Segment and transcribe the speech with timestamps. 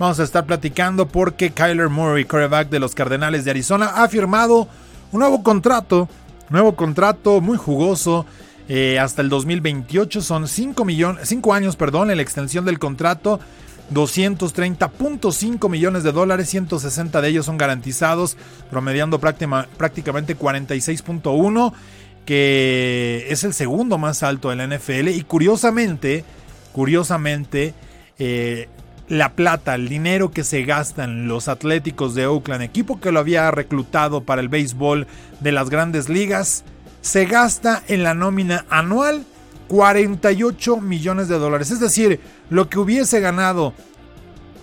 [0.00, 4.66] vamos a estar platicando porque Kyler Murray, quarterback de los Cardenales de Arizona, ha firmado
[5.12, 6.08] un nuevo contrato,
[6.48, 8.24] nuevo contrato muy jugoso.
[8.66, 13.40] Eh, hasta el 2028 son 5, millones, 5 años, perdón, en la extensión del contrato.
[13.92, 18.38] 230.5 millones de dólares, 160 de ellos son garantizados,
[18.70, 21.72] promediando prácticamente 46.1,
[22.24, 25.08] que es el segundo más alto de la NFL.
[25.08, 26.24] Y curiosamente,
[26.72, 27.74] curiosamente,
[28.18, 28.68] eh,
[29.10, 33.50] la plata, el dinero que se gastan los Atléticos de Oakland, equipo que lo había
[33.50, 35.08] reclutado para el béisbol
[35.40, 36.62] de las grandes ligas,
[37.00, 39.24] se gasta en la nómina anual
[39.66, 41.72] 48 millones de dólares.
[41.72, 43.74] Es decir, lo que hubiese ganado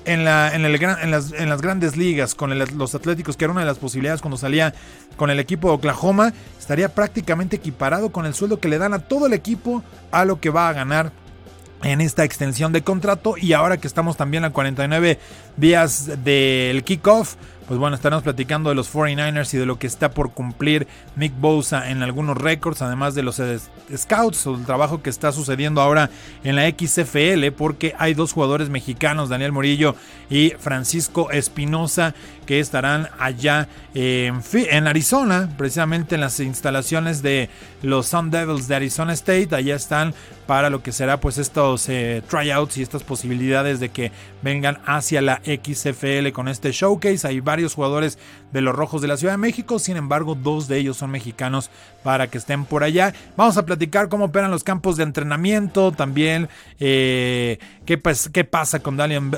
[0.05, 4.73] en, las, grandes ligas con los Atléticos, que era una de las posibilidades cuando salía
[5.17, 8.99] con el equipo de Oklahoma, estaría prácticamente equiparado con el sueldo que le dan a
[8.99, 11.11] todo el equipo a lo que va a ganar
[11.83, 15.19] en esta extensión de contrato y ahora que estamos también a 49
[15.57, 17.35] días del kickoff
[17.67, 21.33] pues bueno, estaremos platicando de los 49ers y de lo que está por cumplir Nick
[21.37, 23.41] Bosa en algunos récords, además de los
[23.93, 26.09] scouts o el trabajo que está sucediendo ahora
[26.45, 29.95] en la XFL, porque hay dos jugadores mexicanos, Daniel Morillo
[30.29, 32.15] y Francisco Espinosa,
[32.47, 37.51] que estarán allá en, en Arizona, precisamente en las instalaciones de
[37.83, 39.49] los Sun Devils de Arizona State.
[39.51, 40.15] Allá están
[40.47, 45.21] para lo que será pues estos eh, tryouts y estas posibilidades de que vengan hacia
[45.21, 47.27] la XFL con este showcase.
[47.27, 48.17] Hay varios jugadores
[48.51, 51.69] de los Rojos de la Ciudad de México, sin embargo dos de ellos son mexicanos
[52.01, 53.13] para que estén por allá.
[53.35, 56.47] Vamos a platicar cómo operan los campos de entrenamiento, también
[56.79, 58.01] eh, qué,
[58.31, 59.29] qué, pasa con Daniel,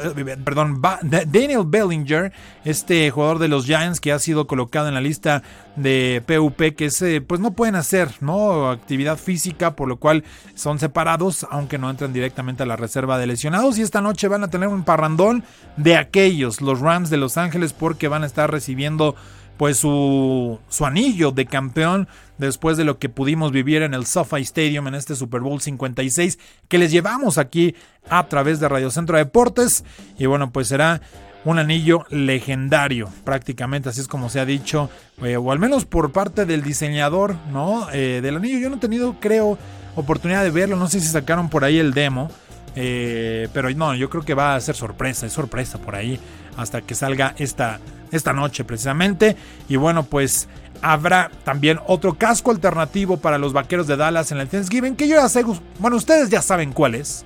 [0.45, 2.31] perdón, Daniel Bellinger,
[2.63, 5.43] este jugador de los Giants que ha sido colocado en la lista
[5.75, 8.69] de PUP que eh, pues no pueden hacer ¿no?
[8.69, 10.23] actividad física, por lo cual
[10.55, 13.77] son separados, aunque no entran directamente a la reserva de lesionados.
[13.77, 15.43] Y esta noche van a tener un parrandón
[15.77, 19.15] de aquellos, los Rams de Los Ángeles, porque van a estar recibiendo
[19.57, 24.41] pues su, su anillo de campeón después de lo que pudimos vivir en el SoFi
[24.41, 26.39] Stadium en este Super Bowl 56
[26.69, 27.75] que les llevamos aquí
[28.09, 29.83] a través de Radio Centro Deportes
[30.17, 31.01] y bueno pues será
[31.45, 34.89] un anillo legendario, prácticamente, así es como se ha dicho,
[35.21, 37.87] eh, o al menos por parte del diseñador, ¿no?
[37.91, 38.59] Eh, del anillo.
[38.59, 39.57] Yo no he tenido, creo,
[39.95, 42.29] oportunidad de verlo, no sé si sacaron por ahí el demo,
[42.75, 46.19] eh, pero no, yo creo que va a ser sorpresa, es sorpresa por ahí,
[46.57, 47.79] hasta que salga esta,
[48.11, 49.37] esta noche precisamente.
[49.69, 50.49] Y bueno, pues
[50.81, 55.15] habrá también otro casco alternativo para los vaqueros de Dallas en el Thanksgiving, que yo
[55.15, 55.43] ya sé,
[55.79, 57.25] bueno, ustedes ya saben cuál es,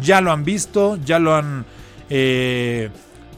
[0.00, 1.66] ya lo han visto, ya lo han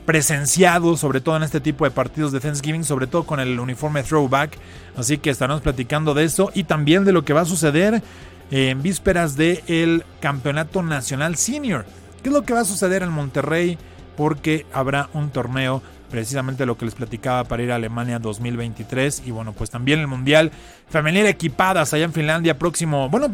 [0.06, 4.02] presenciado, sobre todo en este tipo de partidos de Thanksgiving, sobre todo con el uniforme
[4.02, 4.58] throwback.
[4.96, 8.02] Así que estaremos platicando de eso y también de lo que va a suceder
[8.50, 11.86] en vísperas del Campeonato Nacional Senior.
[12.22, 13.78] ¿Qué es lo que va a suceder en Monterrey?
[14.16, 19.22] Porque habrá un torneo, precisamente lo que les platicaba para ir a Alemania 2023.
[19.26, 20.50] Y bueno, pues también el Mundial
[20.88, 23.08] Femenil Equipadas allá en Finlandia próximo.
[23.08, 23.30] Bueno,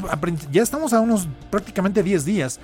[0.52, 2.60] ya estamos a unos prácticamente 10 días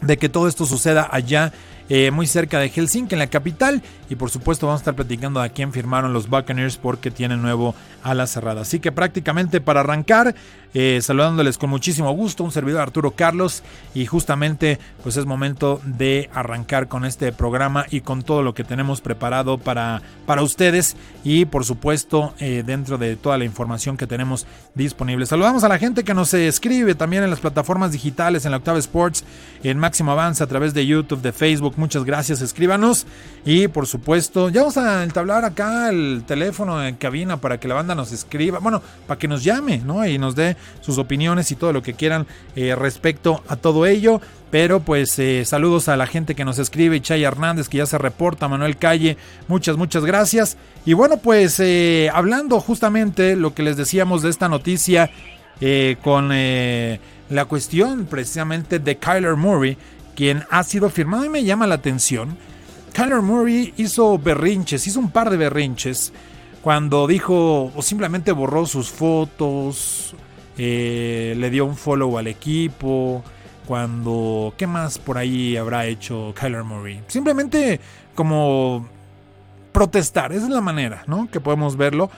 [0.00, 1.52] de que todo esto suceda allá
[1.94, 3.82] eh, muy cerca de Helsinki, en la capital.
[4.08, 7.74] Y por supuesto vamos a estar platicando a quién firmaron los Buccaneers porque tienen nuevo
[8.02, 8.62] ala cerrada.
[8.62, 10.34] Así que prácticamente para arrancar,
[10.72, 13.62] eh, saludándoles con muchísimo gusto, un servidor Arturo Carlos.
[13.92, 18.64] Y justamente pues es momento de arrancar con este programa y con todo lo que
[18.64, 20.96] tenemos preparado para, para ustedes.
[21.24, 25.26] Y por supuesto eh, dentro de toda la información que tenemos disponible.
[25.26, 28.78] Saludamos a la gente que nos escribe también en las plataformas digitales, en la Octava
[28.78, 29.24] Sports,
[29.62, 33.06] en Máximo Avance a través de YouTube, de Facebook muchas gracias, escríbanos.
[33.44, 37.74] Y por supuesto, ya vamos a entablar acá el teléfono en cabina para que la
[37.74, 40.06] banda nos escriba, bueno, para que nos llame, ¿no?
[40.06, 44.20] Y nos dé sus opiniones y todo lo que quieran eh, respecto a todo ello.
[44.52, 47.98] Pero pues eh, saludos a la gente que nos escribe, Chay Hernández que ya se
[47.98, 49.16] reporta, Manuel Calle,
[49.48, 50.56] muchas, muchas gracias.
[50.86, 55.10] Y bueno, pues eh, hablando justamente lo que les decíamos de esta noticia
[56.02, 59.76] con la cuestión precisamente de Kyler Murray,
[60.22, 62.36] quien ha sido firmado y me llama la atención.
[62.92, 66.12] Kyler Murray hizo berrinches, hizo un par de berrinches
[66.62, 70.14] cuando dijo o simplemente borró sus fotos,
[70.56, 73.24] eh, le dio un follow al equipo,
[73.66, 77.02] cuando, ¿qué más por ahí habrá hecho Kyler Murray?
[77.08, 77.80] Simplemente
[78.14, 78.86] como
[79.72, 81.28] protestar, esa es la manera, ¿no?
[81.32, 82.12] Que podemos verlo.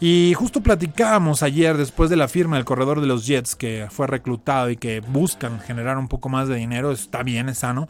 [0.00, 4.06] Y justo platicábamos ayer, después de la firma del corredor de los Jets, que fue
[4.06, 7.86] reclutado y que buscan generar un poco más de dinero, está bien, es sano.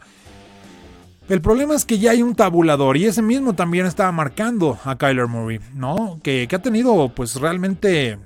[1.29, 4.97] El problema es que ya hay un tabulador y ese mismo también estaba marcando a
[4.97, 6.19] Kyler Murray, ¿no?
[6.21, 8.17] Que, ha tenido pues realmente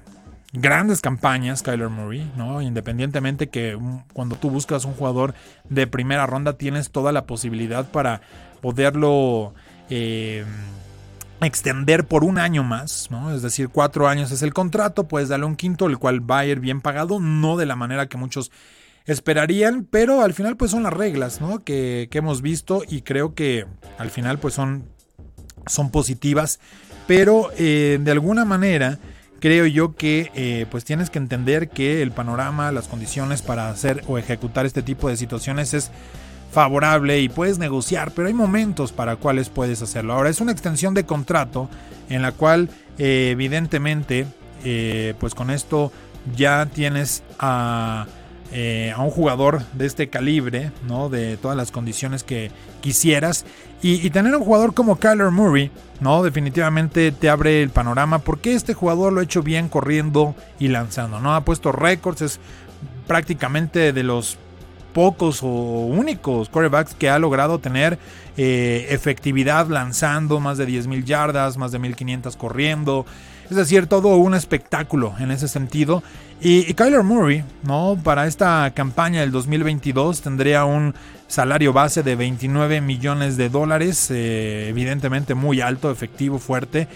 [0.51, 2.63] grandes campañas Kyler Murray, ¿no?
[2.63, 3.77] Independientemente que
[4.13, 5.35] cuando tú buscas un jugador
[5.69, 8.21] de primera ronda tienes toda la posibilidad para
[8.61, 9.53] poderlo
[9.91, 10.43] eh,
[11.41, 13.33] extender por un año más, ¿no?
[13.33, 16.45] Es decir, cuatro años es el contrato, puedes darle un quinto, el cual va a
[16.45, 18.51] ir bien pagado, no de la manera que muchos
[19.05, 21.63] esperarían, pero al final pues son las reglas, ¿no?
[21.63, 23.65] Que, hemos visto y creo que
[23.97, 24.85] al final pues son,
[25.67, 26.59] son positivas,
[27.05, 28.97] pero eh, de alguna manera
[29.39, 34.03] creo yo que eh, pues tienes que entender que el panorama, las condiciones para hacer
[34.07, 35.91] o ejecutar este tipo de situaciones es
[36.55, 40.13] favorable y puedes negociar, pero hay momentos para cuales puedes hacerlo.
[40.13, 41.69] Ahora es una extensión de contrato
[42.07, 44.25] en la cual eh, evidentemente
[44.63, 45.91] eh, pues con esto
[46.33, 48.07] ya tienes a,
[48.95, 51.09] a, un jugador de este calibre, ¿no?
[51.09, 53.45] De todas las condiciones que quisieras.
[53.81, 56.23] Y, tener un jugador como Kyler Murray, ¿no?
[56.23, 61.19] Definitivamente te abre el panorama porque este jugador lo ha hecho bien corriendo y lanzando,
[61.19, 61.35] ¿no?
[61.35, 62.39] Ha puesto récords, es
[63.07, 64.37] prácticamente de los
[64.95, 67.99] pocos o únicos quarterbacks que ha logrado tener
[68.37, 73.05] eh, efectividad lanzando más de 10.000 yardas, más de 1.500 corriendo.
[73.49, 76.01] Es decir, todo un espectáculo en ese sentido.
[76.39, 77.99] Y, Kyler Murray, ¿no?
[78.01, 80.95] Para esta campaña del 2022 tendría un
[81.27, 86.87] salario base de 29 millones de dólares, eh, evidentemente muy alto, efectivo, fuerte.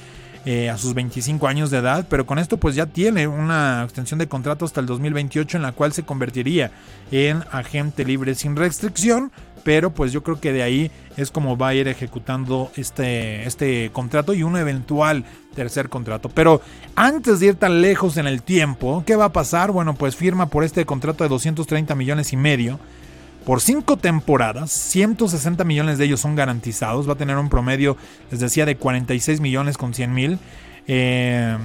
[0.46, 4.20] Eh, a sus 25 años de edad, pero con esto pues ya tiene una extensión
[4.20, 6.72] de contrato hasta el 2028 en la cual se convertiría
[7.12, 9.34] en agente libre sin restricción,
[9.66, 13.90] pero pues yo creo que de ahí es como va a ir ejecutando este, este
[13.92, 15.26] contrato y un eventual
[15.56, 16.30] tercer contrato.
[16.30, 16.62] Pero
[16.96, 19.72] antes de ir tan lejos en el tiempo, ¿qué va a pasar?
[19.72, 22.80] Bueno, pues firma por este contrato de 230 millones y medio
[23.46, 27.98] por cinco temporadas, 160 millones de ellos son garantizados, va a tener un promedio,
[28.32, 30.40] les decía, de 46 millones con 100 mil.
[30.88, 31.58] Eh,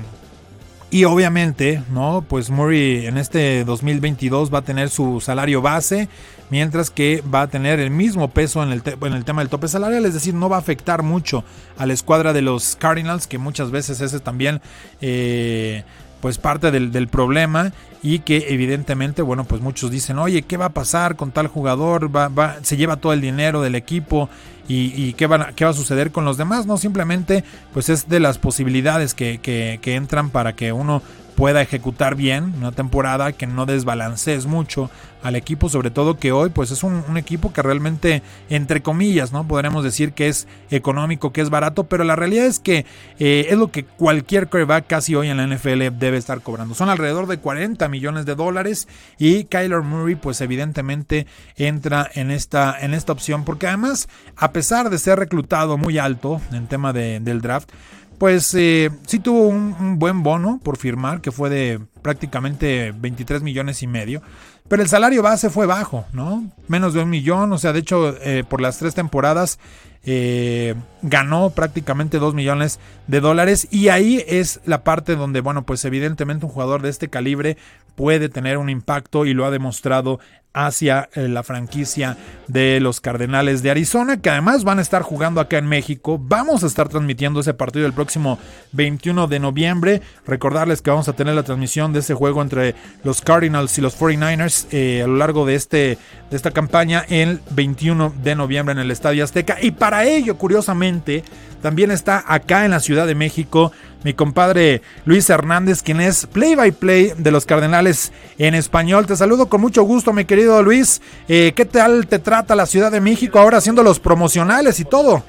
[0.94, 2.24] y obviamente, ¿no?
[2.28, 6.08] Pues Murray en este 2022 va a tener su salario base,
[6.50, 9.66] mientras que va a tener el mismo peso en el, en el tema del tope
[9.66, 11.42] salarial, es decir, no va a afectar mucho
[11.78, 14.60] a la escuadra de los Cardinals, que muchas veces ese también
[15.00, 15.82] eh,
[16.24, 20.72] pues parte del, problema y que evidentemente, bueno, pues muchos dicen, oye, ¿qué va a
[20.72, 22.16] pasar con tal jugador?
[22.16, 24.30] Va, va, se lleva todo el dinero del equipo
[24.66, 26.64] y, ¿qué, va, qué va a suceder con los demás?
[26.64, 27.44] No, simplemente
[27.74, 31.02] pues es de las posibilidades que, que, que entran para que uno
[31.36, 34.90] pueda ejecutar bien una temporada, que no desbalancees mucho
[35.24, 39.48] al equipo, sobre todo que hoy pues es un, equipo que realmente, entre comillas, ¿no?
[39.48, 42.84] Podremos decir que es económico, que es barato, pero la realidad es que
[43.18, 46.74] eh, es lo que cualquier quarterback casi hoy en la NFL debe estar cobrando.
[46.74, 48.86] Son alrededor de 40 millones de dólares
[49.18, 51.26] y Kyler Murray pues evidentemente
[51.56, 56.42] entra en esta, en esta opción porque además, a pesar de ser reclutado muy alto
[56.52, 57.70] en tema del draft,
[58.18, 63.82] pues eh, sí tuvo un, buen bono por firmar, que fue de prácticamente 23 millones
[63.82, 64.22] y medio.
[64.68, 66.50] Pero el salario base fue bajo, ¿no?
[66.68, 69.58] Menos de un millón, o sea, de hecho, eh, por las tres temporadas
[70.06, 75.84] eh, ganó prácticamente 2 millones de dólares y ahí es la parte donde, bueno, pues
[75.84, 77.56] evidentemente un jugador de este calibre
[77.94, 80.18] puede tener un impacto y lo ha demostrado
[80.54, 82.16] hacia eh, la franquicia
[82.46, 86.18] de los Cardenales de Arizona, que además van a estar jugando acá en México.
[86.22, 88.38] Vamos a estar transmitiendo ese partido el próximo
[88.72, 90.00] 21 de noviembre.
[90.24, 93.98] Recordarles que vamos a tener la transmisión de ese juego entre los Cardinals y los
[93.98, 95.98] 49ers eh, a lo largo de, este,
[96.30, 99.58] de esta campaña el 21 de noviembre en el Estadio Azteca.
[99.60, 101.22] Y para ello, curiosamente,
[101.62, 103.70] también está acá en la Ciudad de México
[104.04, 109.06] mi compadre Luis Hernández, quien es play by play de los Cardenales en español.
[109.06, 111.00] Te saludo con mucho gusto, mi querido Luis.
[111.26, 115.24] Eh, ¿Qué tal te trata la Ciudad de México ahora haciendo los promocionales y todo?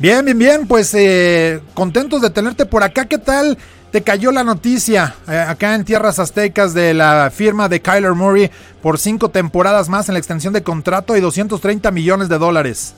[0.00, 3.04] Bien, bien, bien, pues eh, contentos de tenerte por acá.
[3.04, 3.56] ¿Qué tal
[3.94, 8.50] te cayó la noticia eh, acá en Tierras Aztecas de la firma de Kyler Murray
[8.82, 12.96] por cinco temporadas más en la extensión de contrato y 230 millones de dólares?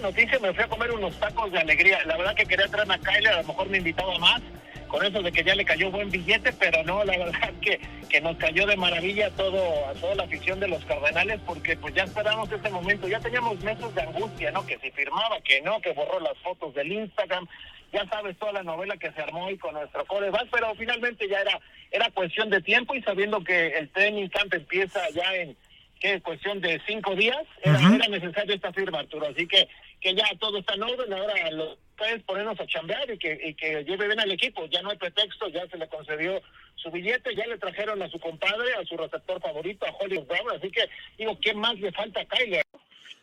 [0.00, 1.98] noticia me fui a comer unos tacos de alegría.
[2.06, 4.40] La verdad que quería traerme a Kyler, a lo mejor me invitaba más,
[4.86, 7.78] con eso de que ya le cayó buen billete, pero no, la verdad que,
[8.08, 11.94] que nos cayó de maravilla todo, a toda la afición de los Cardenales, porque pues
[11.94, 14.64] ya esperamos este momento, ya teníamos meses de angustia, ¿no?
[14.64, 17.46] Que si firmaba, que no, que borró las fotos del Instagram,
[17.92, 21.40] ya sabes toda la novela que se armó hoy con nuestro coreback, pero finalmente ya
[21.40, 25.56] era, era cuestión de tiempo y sabiendo que el training camp empieza ya en
[26.00, 29.26] que cuestión de cinco días, era, era necesario esta firma, Arturo.
[29.26, 29.68] Así que
[30.00, 33.54] que ya todo está en orden, ahora lo puedes ponernos a chambear y que, y
[33.54, 36.40] que lleve bien al equipo, ya no hay pretexto, ya se le concedió
[36.76, 40.56] su billete, ya le trajeron a su compadre, a su receptor favorito, a Hollywood Brown,
[40.56, 42.62] así que digo, ¿qué más le falta a Kyler?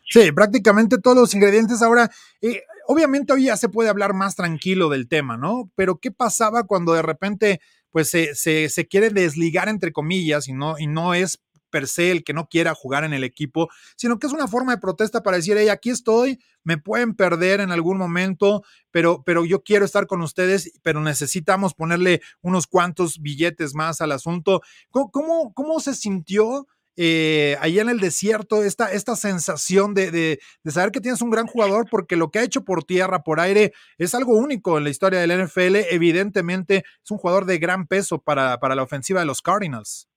[0.08, 2.10] Sí, prácticamente todos los ingredientes ahora,
[2.42, 5.70] eh, obviamente hoy ya se puede hablar más tranquilo del tema, ¿no?
[5.74, 10.52] Pero ¿qué pasaba cuando de repente pues se, se, se quiere desligar entre comillas y
[10.52, 11.40] no, y no es
[11.70, 14.72] per se el que no quiera jugar en el equipo, sino que es una forma
[14.72, 19.44] de protesta para decir, hey, aquí estoy, me pueden perder en algún momento, pero, pero
[19.44, 24.62] yo quiero estar con ustedes, pero necesitamos ponerle unos cuantos billetes más al asunto.
[24.90, 26.66] ¿Cómo, cómo, se sintió?
[26.96, 30.38] Eh, ahí en el desierto, esta, esta sensación de, de,
[30.70, 33.72] saber que tienes un gran jugador, porque lo que ha hecho por tierra, por aire,
[33.98, 35.76] es algo único en la historia del NFL.
[35.90, 40.08] Evidentemente, es un jugador de gran peso para, para la ofensiva de los Cardinals.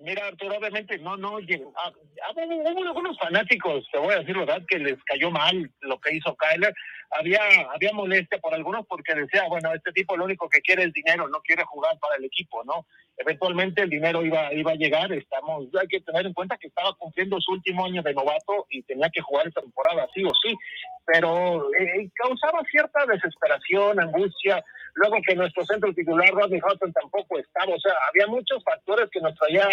[0.00, 1.92] Mira, Arturo, obviamente no, no, ah,
[2.26, 6.14] ah, hubo algunos fanáticos, te voy a decir verdad, que les cayó mal lo que
[6.14, 6.72] hizo Kyler.
[7.12, 7.40] Había,
[7.74, 11.28] había molestia por algunos porque decía, bueno, este tipo lo único que quiere es dinero,
[11.28, 12.86] no quiere jugar para el equipo, ¿no?
[13.16, 16.94] Eventualmente el dinero iba, iba a llegar, estamos, hay que tener en cuenta que estaba
[16.94, 20.56] cumpliendo su último año de novato y tenía que jugar esta temporada, sí o sí,
[21.04, 24.64] pero eh, causaba cierta desesperación, angustia,
[24.94, 27.74] luego que nuestro centro titular, Rodney Hudson, tampoco estaba.
[27.74, 29.68] O sea, había muchos factores que nos traía,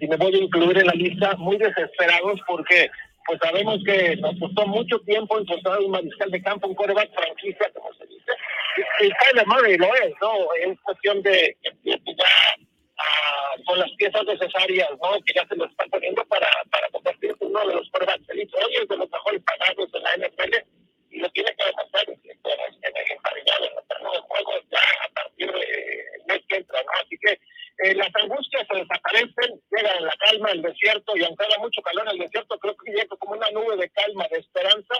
[0.00, 2.90] y me voy a incluir en la lista, muy desesperados porque
[3.28, 7.70] pues sabemos que nos costó mucho tiempo encontrar un mariscal de campo, un coreback franquicia,
[7.74, 8.32] como se dice.
[9.02, 10.32] Y Kyler Murray lo es, ¿no?
[10.54, 12.00] Es cuestión de que
[12.98, 15.20] ah, con las piezas necesarias, ¿no?
[15.26, 18.54] Que ya se lo están poniendo para, para convertirse en uno de los corebacks felices.
[18.64, 20.54] Hoy es de los mejores pagados en la NFL
[21.10, 25.12] y lo tiene que demostrar en el emparellado en el terreno de juego ya a
[25.12, 26.92] partir de mes que entra, ¿no?
[27.04, 27.38] Así que
[27.78, 32.06] eh, las angustias se desaparecen, llega la calma, el desierto, y aunque haga mucho calor
[32.06, 32.76] en el desierto, creo
[33.18, 34.94] como una nube de calma, de esperanza,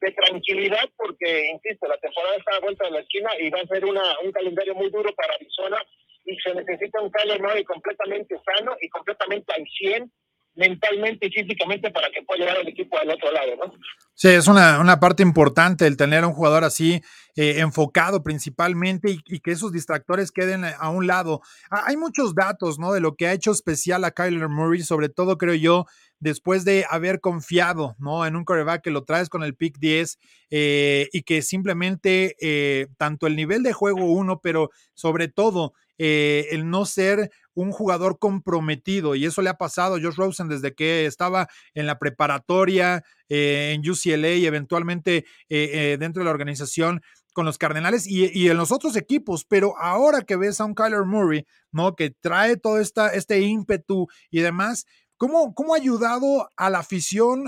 [0.00, 3.66] de tranquilidad, porque, insisto, la temporada está a vuelta de la esquina y va a
[3.66, 5.78] ser una, un calendario muy duro para Arizona
[6.24, 10.12] y se necesita un Kyler completamente sano y completamente al 100
[10.54, 13.72] mentalmente y físicamente para que pueda llegar al equipo del otro lado, ¿no?
[14.14, 17.00] Sí, es una, una parte importante el tener a un jugador así
[17.36, 21.40] eh, enfocado principalmente y, que esos distractores queden a un lado.
[21.70, 22.92] Hay muchos datos, ¿no?
[22.92, 25.86] De lo que ha hecho especial a Kyler Murray, sobre todo creo yo,
[26.18, 28.26] después de haber confiado, ¿no?
[28.26, 30.18] En un coreback que lo traes con el pick 10
[30.50, 36.70] eh, y que simplemente eh, tanto el nivel de juego uno, pero sobre todo el
[36.70, 37.30] no ser
[37.60, 41.86] un jugador comprometido y eso le ha pasado a Josh Rosen desde que estaba en
[41.86, 45.24] la preparatoria, eh, en UCLA y eventualmente eh,
[45.72, 47.02] eh, dentro de la organización
[47.32, 51.04] con los Cardenales y, en los otros equipos, pero ahora que ves a un Kyler
[51.04, 51.94] Murray, ¿no?
[51.94, 54.84] Que trae todo esta, este ímpetu y demás,
[55.20, 57.44] ¿Cómo, ¿Cómo, ha ayudado a la afición,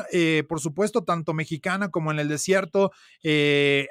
[0.47, 2.93] por supuesto, tanto mexicana como en el desierto,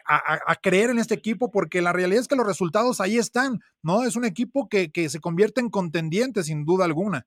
[0.05, 1.49] a, creer en este equipo?
[1.49, 4.03] Porque la realidad es que los resultados ahí están, ¿no?
[4.03, 7.25] Es un equipo que, que se convierte en contendiente, sin duda alguna.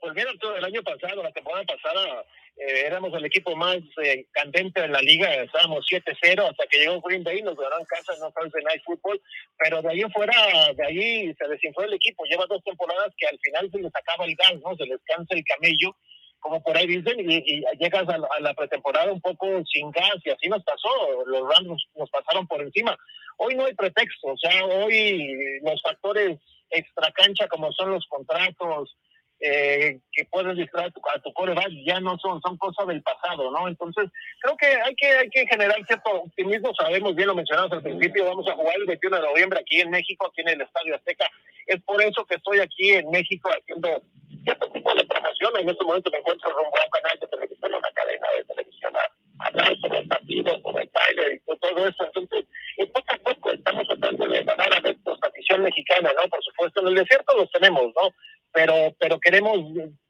[0.00, 2.24] Pues mira, el año pasado, la temporada pasada,
[2.58, 7.02] eh, éramos el equipo más eh, candente de la liga, estábamos 7-0 hasta que llegó
[7.02, 9.20] Green Bay, nos ganaron casa no Thursday Night Football,
[9.58, 13.38] pero de ahí fuera, de ahí se desinfló el equipo, lleva dos temporadas que al
[13.40, 14.74] final se les acaba el gas, ¿no?
[14.74, 15.94] Se les cansa el camello,
[16.40, 20.48] como por ahí dicen, y, llegas a la, pretemporada un poco sin gas, y así
[20.48, 20.88] nos pasó,
[21.26, 22.96] los Rams nos pasaron por encima.
[23.36, 26.38] Hoy no hay pretexto, o sea, hoy los factores
[26.70, 28.96] extra cancha como son los contratos,
[29.40, 33.68] eh, que puedes distraer a tu, coreback ya no son, son cosas del pasado, ¿no?
[33.68, 37.82] Entonces, creo que hay que, hay que generar cierto optimismo, sabemos, bien lo mencionamos al
[37.82, 40.94] principio, vamos a jugar el 21 de noviembre aquí en México, aquí en el Estadio
[40.94, 41.26] Azteca,
[41.66, 44.02] es por eso que estoy aquí en México haciendo
[44.42, 47.74] cierto tipo de promoción, en este momento me encuentro rumbo a un canal de televisión,
[47.74, 52.04] una cadena de televisión a hablar sobre el partido, sobre el Tyler y todo eso,
[52.04, 52.46] entonces,
[52.92, 56.28] poco a poco estamos tratando de ganar a nuestra afición mexicana, ¿no?
[56.28, 58.10] Por supuesto, en el desierto los tenemos, ¿no?
[58.56, 59.58] Pero, pero queremos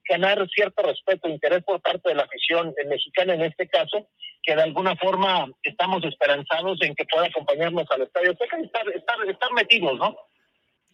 [0.09, 4.07] ganar cierto respeto, interés por parte de la afición mexicana en este caso,
[4.41, 8.31] que de alguna forma estamos esperanzados en que pueda acompañarnos al estadio.
[8.31, 10.17] Estar, estar, estar metidos, ¿no?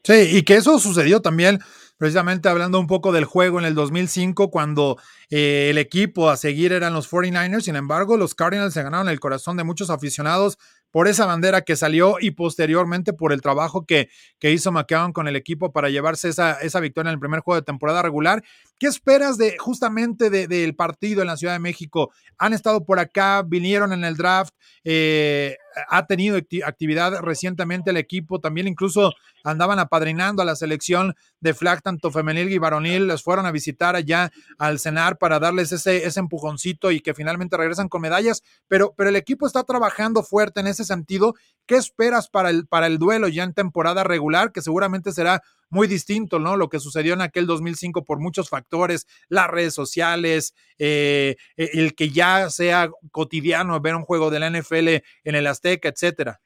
[0.02, 1.58] Sí, y que eso sucedió también,
[1.98, 4.96] precisamente hablando un poco del juego en el 2005, cuando
[5.28, 9.20] eh, el equipo a seguir eran los 49ers, sin embargo, los Cardinals se ganaron el
[9.20, 10.56] corazón de muchos aficionados
[10.92, 14.08] por esa bandera que salió y posteriormente por el trabajo que,
[14.38, 17.60] que hizo McCown con el equipo para llevarse esa, esa victoria en el primer juego
[17.60, 18.44] de temporada regular.
[18.82, 22.10] ¿Qué esperas de justamente del partido en la Ciudad de México?
[22.36, 25.56] Han estado por acá, vinieron en el draft, eh,
[25.88, 26.36] ha tenido
[26.66, 29.12] actividad recientemente el equipo, también incluso
[29.44, 33.94] andaban apadrinando a la selección de flag tanto femenil y varonil, les fueron a visitar
[33.94, 39.14] allá al cenar para darles ese, empujoncito y que finalmente regresan con medallas, pero, el
[39.14, 41.34] equipo está trabajando fuerte en ese sentido.
[41.66, 44.50] ¿Qué esperas para el duelo ya en temporada regular?
[44.50, 45.40] Que seguramente será
[45.72, 46.56] muy distinto, ¿no?
[46.56, 51.94] Lo que sucedió en aquel 2005 por muchos factores, las redes sociales, eh, e, el
[51.94, 56.40] que ya sea cotidiano ver un juego de la NFL en el Azteca, etcétera.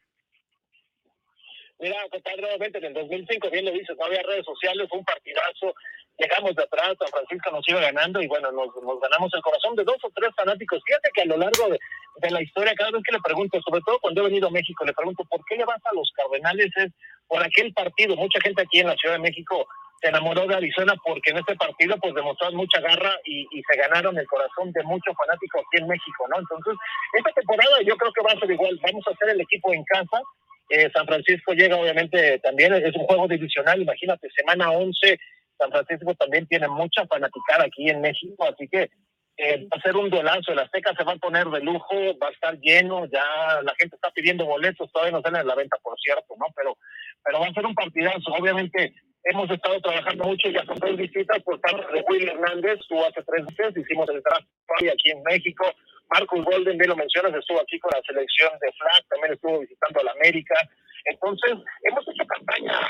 [1.78, 5.74] Mira, obviamente en el 2005, bien lo dices, no había redes sociales, fue un partidazo,
[6.16, 9.76] llegamos de atrás, San Francisco nos iba ganando y bueno, nos, nos ganamos el corazón
[9.76, 10.82] de dos o tres fanáticos.
[10.86, 11.78] Fíjate que a lo largo de,
[12.22, 14.84] de, la historia, cada vez que le pregunto, sobre todo cuando he venido a México,
[14.84, 16.70] le pregunto, ¿por qué le vas a los Cardenales?
[16.76, 16.92] Es
[17.28, 18.16] por aquel partido.
[18.16, 19.66] Mucha gente aquí en la Ciudad de México
[20.00, 23.78] se enamoró de Arizona porque en este partido pues demostraron mucha garra y, y, se
[23.78, 26.40] ganaron el corazón de muchos fanáticos aquí en México, ¿no?
[26.40, 26.74] Entonces,
[27.14, 28.78] esta temporada yo creo que va a ser igual.
[28.82, 30.20] Vamos a hacer el equipo en casa.
[30.68, 35.18] Eh, San Francisco llega obviamente también, es un juego divisional, imagínate, semana 11,
[35.58, 38.90] San Francisco también tiene mucha fanaticada aquí en México, así que
[39.38, 42.28] eh, va a ser un duelazo, el Azteca se va a poner de lujo, va
[42.28, 45.76] a estar lleno, ya la gente está pidiendo boletos, todavía no salen a la venta,
[45.82, 46.46] por cierto, ¿no?
[46.56, 46.76] Pero,
[47.22, 48.94] pero va a ser un partidazo, obviamente
[49.26, 53.22] hemos estado trabajando mucho ya con dos visitas por parte de Will Hernández, estuvo hace
[53.22, 54.46] tres meses, hicimos el draft
[54.92, 55.64] aquí en México,
[56.10, 60.00] Marcus Golden, bien lo mencionas, estuvo aquí con la selección de Flag, también estuvo visitando
[60.00, 60.54] a la América,
[61.06, 62.80] entonces hemos hecho campaña,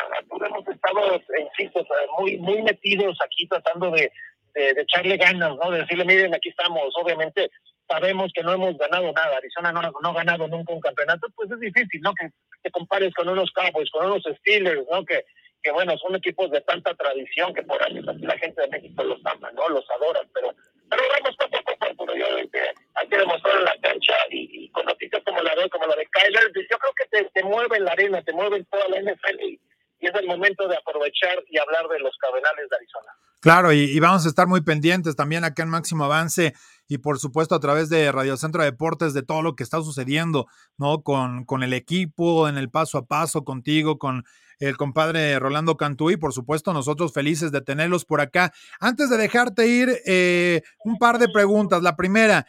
[0.47, 1.87] hemos estado, insisto,
[2.19, 4.11] muy, muy metidos aquí tratando de,
[4.55, 5.71] de, de, echarle ganas, ¿no?
[5.71, 7.51] De decirle, miren, aquí estamos, obviamente
[7.89, 11.51] sabemos que no hemos ganado nada, Arizona no, no ha ganado nunca un campeonato, pues
[11.51, 12.13] es difícil, ¿no?
[12.15, 12.29] Que
[12.63, 15.05] te compares con unos Cowboys, con unos Steelers, ¿no?
[15.05, 15.25] Que
[15.67, 19.19] que bueno, son equipos de tanta tradición que por años la gente de México los
[19.25, 19.69] ama, ¿no?
[19.69, 20.55] Los adora, pero
[20.89, 24.71] pero vamos poco a poco, pero yo hay que demostrar en la cancha y, y,
[24.71, 27.81] con noticias como la de como la de Kyler, yo creo que te, te mueve
[27.81, 29.61] la arena, te mueve toda la NFL y,
[29.99, 33.13] y, es el momento de aprovechar y hablar de los Cardenales de Arizona.
[33.41, 36.55] Claro, y, vamos a estar muy pendientes también acá en Máximo Avance
[36.87, 39.79] y por supuesto a través de Radio Centro de Deportes de todo lo que está
[39.79, 40.47] sucediendo,
[40.79, 41.03] ¿no?
[41.03, 44.23] Con, con el equipo, en el paso a paso, contigo, con
[44.59, 48.53] el compadre Rolando Cantú y por supuesto nosotros felices de tenerlos por acá.
[48.81, 51.83] Antes de dejarte ir, eh, un par de preguntas.
[51.83, 52.47] La primera,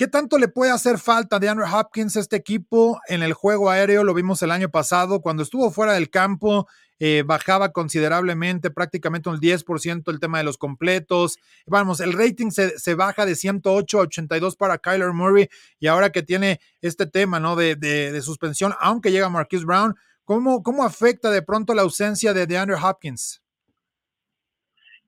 [0.00, 4.02] ¿Qué tanto le puede hacer falta de Andrew Hopkins este equipo en el juego aéreo?
[4.02, 6.66] Lo vimos el año pasado, cuando estuvo fuera del campo,
[6.98, 11.38] eh, bajaba considerablemente, prácticamente un 10% el tema de los completos.
[11.66, 16.08] Vamos, el rating se, se, baja de 108 a 82 para Kyler Murray y ahora
[16.08, 17.54] que tiene este tema ¿no?
[17.54, 22.32] de, de, de suspensión, aunque llega Marquise Brown, ¿Cómo, ¿Cómo afecta de pronto la ausencia
[22.32, 23.42] de DeAndre Hopkins?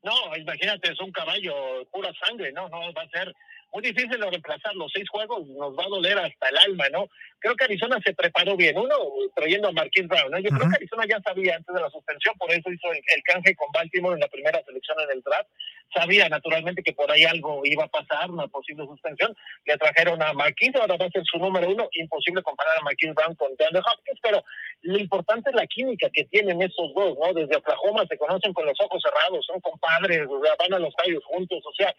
[0.03, 1.55] No, imagínate, es un caballo
[1.93, 2.69] pura sangre, ¿no?
[2.69, 3.33] No va a ser
[3.73, 4.75] muy difícil de reemplazar.
[4.75, 7.09] Los seis juegos nos va a doler hasta el alma, ¿no?
[7.39, 8.79] Creo que Arizona se preparó bien.
[8.79, 8.95] Uno,
[9.35, 10.39] trayendo a Marquis Brown, ¿no?
[10.39, 10.59] Yo uh -huh.
[10.59, 13.57] creo que Arizona ya sabía antes de la suspensión, por eso hizo el, el, canje
[13.57, 15.49] con Baltimore en la primera selección en el draft.
[15.95, 19.37] Sabía naturalmente que por ahí algo iba a pasar, una posible suspensión.
[19.65, 21.89] Le trajeron a Marquis, ahora va a ser su número uno.
[21.93, 24.45] Imposible comparar a Marquis Brown con DeAndre Hopkins, pero
[24.83, 27.33] lo importante es la química que tienen esos dos, ¿no?
[27.33, 30.95] Desde Oklahoma se conocen con los ojos cerrados, son compadres, o sea, van a los
[30.95, 31.95] tallos juntos, o sea,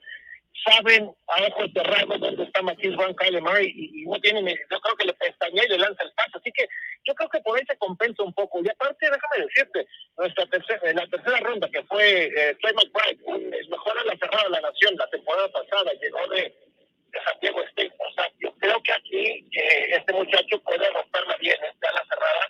[0.66, 4.80] saben a ojos cerrados dónde está Marquis Brown, Kyle Murray y, y, no tienen, yo
[4.80, 6.38] creo que le pestañea y le lanza el pase.
[6.38, 6.68] Así que
[7.06, 8.62] yo creo que por ahí se compensa un poco.
[8.64, 9.88] Y aparte, déjame decirte,
[10.18, 14.50] nuestra tercera, la tercera ronda que fue eh, McBride, el mejor a la cerrada de
[14.50, 17.94] la nación la temporada pasada, llegó de, de Santiago State.
[17.98, 22.06] O sea, yo creo que aquí eh, este muchacho puede romperla bien, está a la
[22.06, 22.50] cerrada.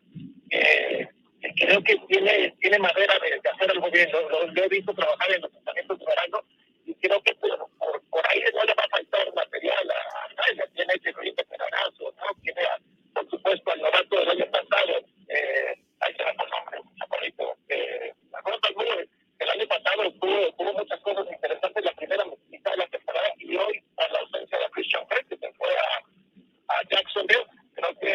[0.52, 1.08] Eh,
[1.56, 4.10] creo que tiene, tiene madera de, de hacer algo bien.
[4.12, 6.44] Lo, lo, lo he visto trabajar en los entrenamientos de verano
[6.86, 10.36] y creo que por, por, por, ahí no le va a faltar material a, a
[10.36, 10.70] Tyler.
[10.76, 12.42] Tiene ese proyecto Peronazo, ¿no?
[12.42, 12.78] Tiene, a,
[13.14, 14.98] por supuesto, al novato del año pasado,
[15.30, 20.54] eh, ahí se va por nombre, chaparrito, eh, me acuerdo del el año pasado tuvo,
[20.54, 24.20] tuvo muchas cosas interesantes en la primera mitad de la temporada y hoy, a la
[24.20, 28.10] ausencia de Christian Kirk, que se fue a, a Jacksonville, creo que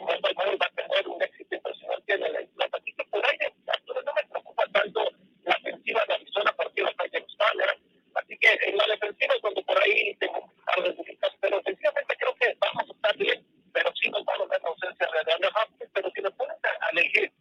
[0.00, 3.38] Westbrook va a tener un éxito impresionante en el la patita por ahí.
[3.40, 5.08] Entonces no me preocupa tanto
[5.44, 7.78] la ofensiva de Arizona a partir de James Conner.
[8.14, 11.58] Así que en la defensiva es cuando por ahí tengo un par de dudas, pero
[11.58, 15.08] ofensivamente creo que vamos a estar bien, pero sí nos va a doler la ausencia
[15.12, 17.32] de Andrew Hopkins, pero si me pones a elegir,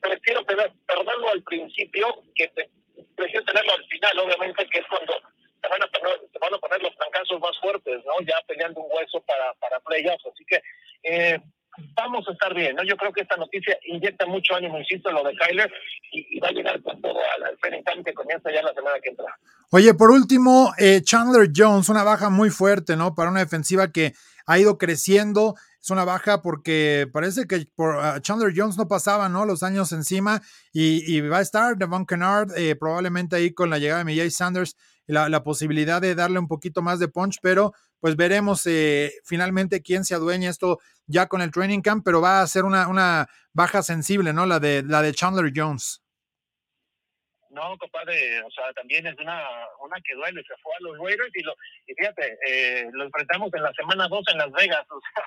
[0.00, 2.70] prefiero perderlo al principio que te,
[3.16, 5.12] prefiero tenerlo al final, obviamente que es cuando
[5.60, 8.24] se van a poner, se van a poner los trancazos más fuertes, ¿no?
[8.26, 10.62] Ya peleando un hueso para, para playoffs, así que
[11.02, 11.38] eh,
[11.94, 12.82] vamos a estar bien, ¿no?
[12.84, 15.72] Yo creo que esta noticia inyecta mucho ánimo, insisto, en lo de Kyler
[16.12, 19.38] y, va a llegar con todo al camp que comienza ya la semana que entra.
[19.70, 23.14] Oye, por último, eh, Chandler Jones, una baja muy fuerte, ¿no?
[23.14, 24.14] Para una defensiva que
[24.46, 25.54] ha ido creciendo.
[25.82, 29.46] Es una baja porque parece que por uh, Chandler Jones no pasaba, ¿no?
[29.46, 33.78] Los años encima y, y va a estar Devon Kennard eh, probablemente ahí con la
[33.78, 37.72] llegada de Mijay Sanders la, la, posibilidad de darle un poquito más de punch, pero
[37.98, 42.42] pues veremos eh, finalmente quién se adueña esto ya con el training camp, pero va
[42.42, 44.46] a ser una, una baja sensible, ¿no?
[44.46, 46.02] La de, la de Chandler Jones.
[47.50, 49.42] No, compadre, o sea, también es una,
[49.80, 51.52] una que duele, se fue a los Raiders y, lo,
[51.86, 55.24] y fíjate, eh, lo enfrentamos en la semana 2 en Las Vegas, o sea,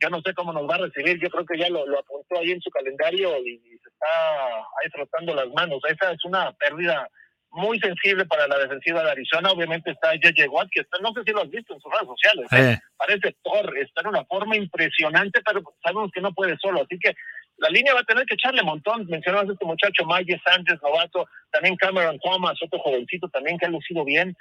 [0.00, 2.52] yo no sé cómo nos va a recibir, yo creo que ya lo, apuntó ahí
[2.52, 5.80] en su calendario y, se está ahí frotando las manos.
[5.88, 7.08] Esa es una pérdida
[7.50, 9.50] muy sensible para la defensiva de Arizona.
[9.50, 10.50] Obviamente está J.J.
[10.50, 12.46] Watt, que está, no sé si lo has visto en sus redes sociales.
[12.52, 12.78] ¿eh?
[12.96, 16.82] Parece Thor, está en una forma impresionante, pero sabemos que no puede solo.
[16.82, 17.14] Así que
[17.58, 19.06] la línea va a tener que echarle montón.
[19.06, 23.70] Mencionabas a este muchacho, Mike Sánchez, novato, también Cameron Thomas, otro jovencito también que ha
[23.70, 24.34] lucido bien.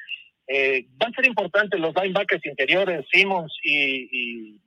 [0.48, 4.62] Eh, van a ser importantes los linebackers interiores, Simmons y, y,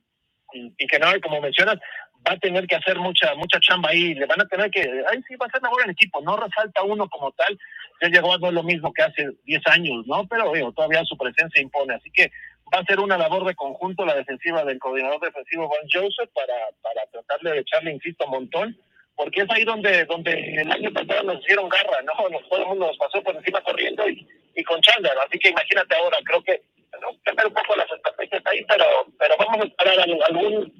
[0.53, 1.79] y, como mencionas,
[2.27, 5.21] va a tener que hacer mucha mucha chamba ahí, le van a tener que, ahí
[5.27, 7.57] sí va a ser una buena equipo, no resalta uno como tal,
[8.01, 10.25] ya llegó a no lo mismo que hace 10 años, ¿no?
[10.27, 12.31] Pero todavía su presencia impone, así que
[12.73, 16.55] va a ser una labor de conjunto la defensiva del coordinador defensivo Juan Joseph para,
[16.81, 18.77] para tratarle de echarle, insisto, un montón,
[19.15, 22.29] porque es ahí donde donde el año pasado nos hicieron garra, ¿no?
[22.29, 25.49] Nos, todo el mundo nos pasó por encima corriendo y, y con Chandler, así que
[25.49, 26.61] imagínate ahora, creo que
[27.01, 28.85] no, un poco las estrategias ahí, pero,
[29.17, 30.73] pero vamos a esperar algún,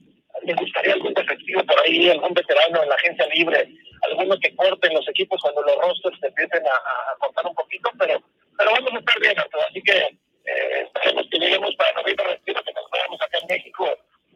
[0.44, 3.68] me gustaría algún defectivo por ahí, algún veterano en la agencia libre,
[4.10, 7.90] alguno que corten los equipos cuando los rosters se empiecen a, a cortar un poquito,
[7.98, 8.22] pero,
[8.58, 9.98] pero vamos a estar bien, así que
[10.46, 13.90] eh, esperemos que lleguemos para noviembre, que nos veamos acá en México,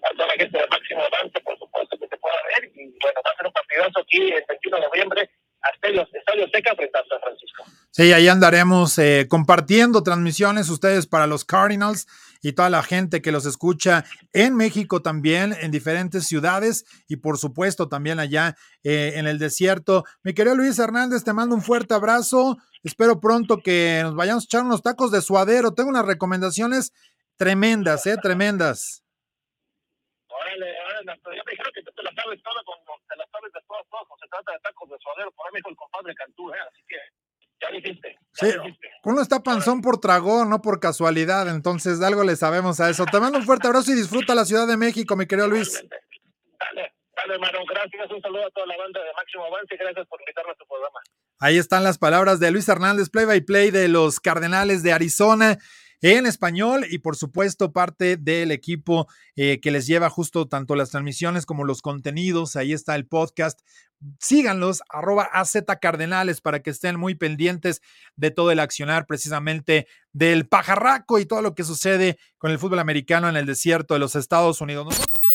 [0.04, 3.22] a toda la gente de máximo avance, por supuesto, que se pueda ver, y bueno,
[3.26, 5.30] va a ser un partidazo aquí el 21 de noviembre,
[5.62, 7.64] hasta el Estadio Seca frente a San Francisco.
[7.98, 12.06] Sí, ahí andaremos eh, compartiendo transmisiones ustedes para los Cardinals
[12.44, 17.40] y toda la gente que los escucha en México también, en diferentes ciudades y por
[17.40, 20.04] supuesto también allá eh, en el desierto.
[20.22, 22.60] Mi querido Luis Hernández, te mando un fuerte abrazo.
[22.84, 25.74] Espero pronto que nos vayamos a echar unos tacos de suadero.
[25.74, 26.94] Tengo unas recomendaciones
[27.36, 28.16] tremendas, ¿eh?
[28.22, 29.04] Tremendas.
[30.30, 32.78] Órale, órale, yo me dijeron que te la sabes toda, con,
[33.10, 35.58] te la sabes de todos, todos, se trata de tacos de suadero, por ahí me
[35.58, 36.62] dijo el compadre Cantú, ¿eh?
[36.62, 36.98] Así que
[37.62, 38.18] ya dijiste.
[38.34, 38.48] sí,
[39.04, 43.06] uno está panzón por tragón, no por casualidad, entonces de algo le sabemos a eso.
[43.06, 45.74] Te mando un fuerte abrazo y disfruta la Ciudad de México, mi querido Luis.
[45.74, 48.12] Dale, dale, hermano, gracias.
[48.12, 50.66] Un saludo a toda la banda de Máximo Avance y gracias por invitarme a tu
[50.68, 51.00] programa.
[51.40, 55.58] Ahí están las palabras de Luis Hernández, play by play de los Cardenales de Arizona
[56.02, 60.92] en español y por supuesto parte del equipo eh, que les lleva justo tanto las
[60.92, 62.56] transmisiones como los contenidos.
[62.56, 63.62] Ahí está el podcast.
[64.20, 67.82] Síganlos, arroba AZ Cardenales, para que estén muy pendientes
[68.16, 72.80] de todo el accionar precisamente del pajarraco y todo lo que sucede con el fútbol
[72.80, 74.86] americano en el desierto de los Estados Unidos.
[74.86, 75.27] Nosotros